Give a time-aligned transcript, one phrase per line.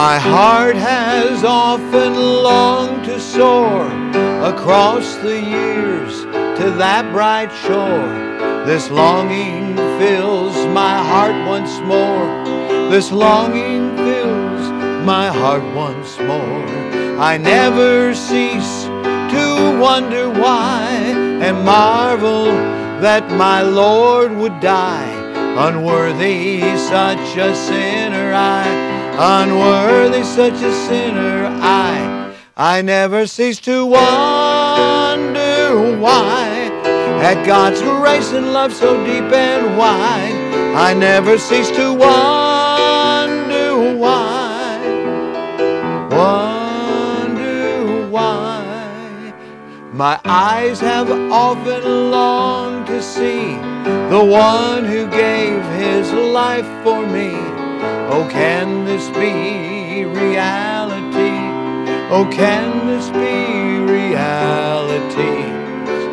[0.00, 3.84] My heart has often longed to soar
[4.42, 6.22] across the years
[6.58, 8.08] to that bright shore.
[8.64, 12.24] This longing fills my heart once more.
[12.88, 14.70] This longing fills
[15.04, 16.64] my heart once more.
[17.20, 18.84] I never cease
[19.34, 20.88] to wonder why
[21.44, 22.46] and marvel
[23.04, 25.12] that my Lord would die.
[25.68, 28.89] Unworthy such a sinner I
[29.22, 33.98] unworthy such a sinner I I never cease to wonder
[35.98, 36.70] why.
[37.22, 44.78] At God's grace and love so deep and wide I never cease to wonder why.
[46.10, 49.34] Wonder why.
[49.92, 53.56] My eyes have often longed to see
[54.08, 57.59] the one who gave his life for me
[58.12, 61.38] Oh, can this be reality?
[62.10, 65.44] Oh, can this be reality?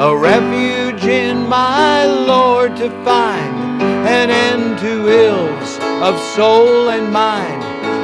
[0.00, 7.62] A refuge in my Lord to find, an end to ills of soul and mind,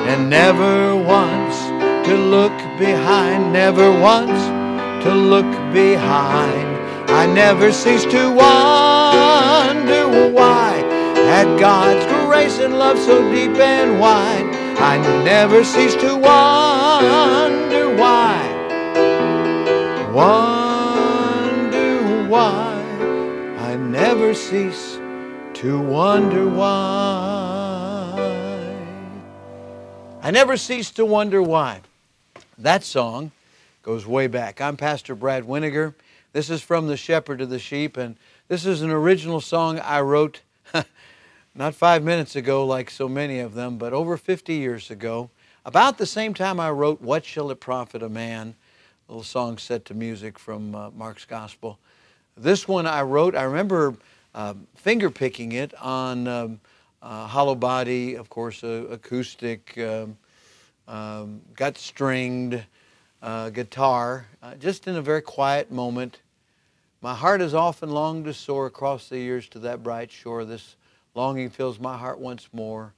[0.08, 1.58] and never once
[2.06, 4.40] to look behind, never once
[5.04, 6.68] to look behind.
[7.10, 10.80] I never cease to wonder why
[11.16, 14.44] at God's grace and love so deep and wide.
[14.78, 18.46] I never cease to wonder why.
[20.14, 22.80] Wonder why.
[23.58, 24.96] I never cease
[25.54, 28.14] to wonder why.
[30.22, 31.80] I never cease to wonder why.
[32.56, 33.32] That song
[33.82, 34.60] goes way back.
[34.60, 35.94] I'm Pastor Brad Weniger.
[36.32, 38.14] This is from The Shepherd of the Sheep, and
[38.46, 40.42] this is an original song I wrote
[41.54, 45.30] not five minutes ago, like so many of them, but over 50 years ago,
[45.64, 48.54] about the same time I wrote What Shall It Profit a Man?
[49.08, 51.78] A little song set to music from uh, Mark's Gospel.
[52.36, 53.96] This one I wrote, I remember
[54.34, 56.60] uh, finger picking it on um,
[57.02, 60.16] uh, hollow body, of course, acoustic, um,
[60.86, 62.64] um, gut stringed
[63.22, 66.20] uh, guitar, uh, just in a very quiet moment.
[67.02, 70.44] My heart has often longed to soar across the years to that bright shore.
[70.44, 70.76] This
[71.14, 72.92] Longing fills my heart once more.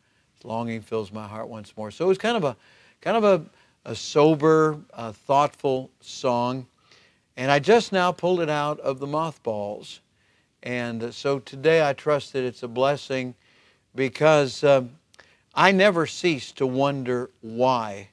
[0.44, 1.90] Longing fills my heart once more.
[1.90, 2.56] So it was kind of a
[3.00, 6.66] kind of a, a sober, uh, thoughtful song.
[7.36, 10.00] And I just now pulled it out of the mothballs.
[10.62, 13.34] And so today I trust that it's a blessing
[13.94, 14.84] because uh,
[15.54, 18.08] I never cease to wonder why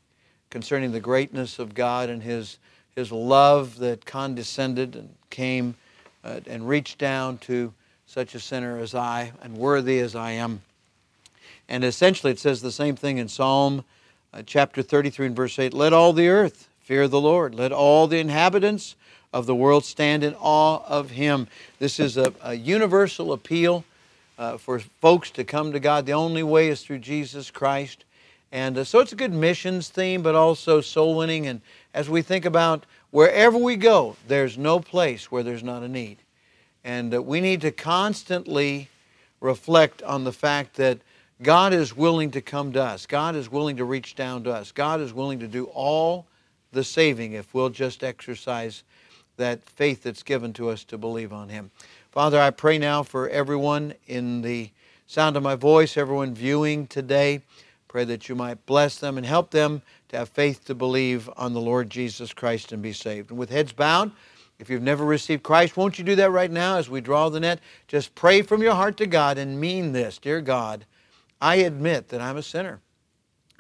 [0.50, 2.58] concerning the greatness of God and His,
[2.96, 5.76] His love that condescended and came
[6.24, 7.74] uh, and reached down to
[8.09, 10.64] such a sinner as I, and worthy as I am.
[11.68, 13.86] And essentially, it says the same thing in Psalm
[14.34, 18.08] uh, chapter 33 and verse 8 Let all the earth fear the Lord, let all
[18.08, 18.96] the inhabitants
[19.31, 21.47] of the world stand in awe of him.
[21.78, 23.86] This is a, a universal appeal
[24.40, 26.08] uh, for folks to come to God.
[26.08, 28.06] The only way is through Jesus Christ.
[28.52, 31.46] And uh, so it's a good missions theme, but also soul winning.
[31.46, 31.62] And
[31.94, 36.18] as we think about wherever we go, there's no place where there's not a need.
[36.84, 38.90] And uh, we need to constantly
[39.41, 41.00] reflect on the fact that
[41.41, 43.06] God is willing to come to us.
[43.06, 44.72] God is willing to reach down to us.
[44.72, 46.25] God is willing to do all
[46.72, 48.84] the saving if we'll just exercise
[49.38, 51.72] that faith that's given to us to believe on Him.
[52.12, 54.69] Father, I pray now for everyone in the
[55.07, 57.41] sound of my voice, everyone viewing today.
[57.88, 61.53] Pray that you might bless them and help them to have faith to believe on
[61.53, 63.31] the Lord Jesus Christ and be saved.
[63.31, 64.11] And with heads bowed,
[64.59, 67.40] if you've never received Christ, won't you do that right now as we draw the
[67.40, 67.59] net?
[67.88, 70.86] Just pray from your heart to God and mean this Dear God,
[71.42, 72.81] I admit that I'm a sinner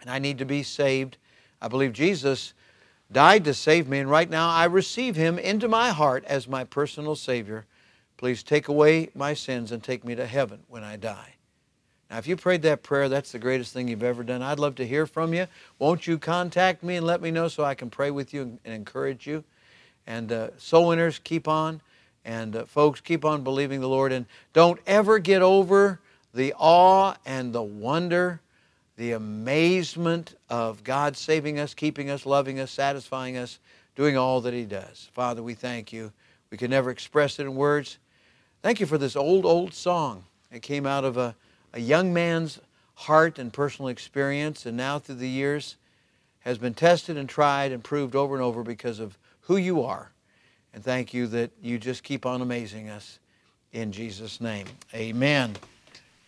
[0.01, 1.17] and I need to be saved.
[1.61, 2.53] I believe Jesus
[3.11, 6.63] died to save me, and right now I receive Him into my heart as my
[6.63, 7.65] personal Savior.
[8.17, 11.35] Please take away my sins and take me to heaven when I die.
[12.09, 14.41] Now, if you prayed that prayer, that's the greatest thing you've ever done.
[14.41, 15.47] I'd love to hear from you.
[15.77, 18.73] Won't you contact me and let me know so I can pray with you and
[18.73, 19.43] encourage you?
[20.07, 21.81] And uh, soul winners, keep on.
[22.25, 24.11] And uh, folks, keep on believing the Lord.
[24.11, 25.99] And don't ever get over
[26.33, 28.41] the awe and the wonder,
[28.97, 33.59] the amazement of God saving us, keeping us, loving us, satisfying us,
[33.95, 35.09] doing all that He does.
[35.13, 36.11] Father, we thank you.
[36.51, 37.97] We can never express it in words.
[38.61, 40.23] Thank you for this old, old song.
[40.51, 41.35] It came out of a,
[41.73, 42.59] a young man's
[42.95, 45.77] heart and personal experience, and now through the years
[46.39, 49.17] has been tested and tried and proved over and over because of
[49.49, 50.11] who you are.
[50.75, 53.17] And thank you that you just keep on amazing us.
[53.73, 55.55] In Jesus' name, amen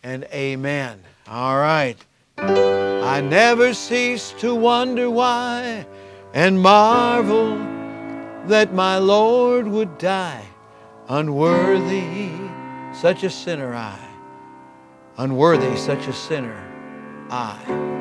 [0.02, 1.00] and amen.
[1.28, 1.98] All right.
[2.40, 5.86] I never cease to wonder why
[6.34, 7.58] and marvel
[8.48, 10.44] that my Lord would die.
[11.08, 12.32] Unworthy,
[12.92, 14.00] such a sinner I.
[15.18, 16.58] Unworthy, such a sinner
[17.30, 18.01] I.